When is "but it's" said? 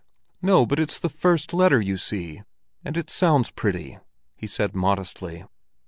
0.65-0.97